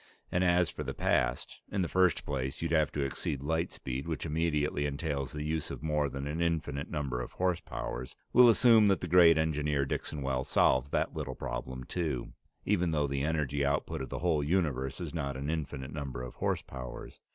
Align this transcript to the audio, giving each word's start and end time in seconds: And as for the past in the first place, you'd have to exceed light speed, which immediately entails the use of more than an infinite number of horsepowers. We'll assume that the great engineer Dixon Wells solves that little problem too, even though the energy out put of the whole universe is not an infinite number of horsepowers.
And 0.31 0.43
as 0.43 0.71
for 0.71 0.81
the 0.81 0.95
past 0.95 1.61
in 1.71 1.83
the 1.83 1.87
first 1.87 2.25
place, 2.25 2.59
you'd 2.63 2.71
have 2.71 2.91
to 2.93 3.03
exceed 3.03 3.43
light 3.43 3.71
speed, 3.71 4.07
which 4.07 4.25
immediately 4.25 4.87
entails 4.87 5.31
the 5.31 5.43
use 5.43 5.69
of 5.69 5.83
more 5.83 6.09
than 6.09 6.25
an 6.25 6.41
infinite 6.41 6.89
number 6.89 7.21
of 7.21 7.33
horsepowers. 7.33 8.15
We'll 8.33 8.49
assume 8.49 8.87
that 8.87 9.01
the 9.01 9.07
great 9.07 9.37
engineer 9.37 9.85
Dixon 9.85 10.23
Wells 10.23 10.49
solves 10.49 10.89
that 10.89 11.13
little 11.13 11.35
problem 11.35 11.83
too, 11.83 12.33
even 12.65 12.89
though 12.89 13.05
the 13.05 13.21
energy 13.21 13.63
out 13.63 13.85
put 13.85 14.01
of 14.01 14.09
the 14.09 14.17
whole 14.25 14.43
universe 14.43 14.99
is 14.99 15.13
not 15.13 15.37
an 15.37 15.51
infinite 15.51 15.93
number 15.93 16.23
of 16.23 16.33
horsepowers. 16.37 17.19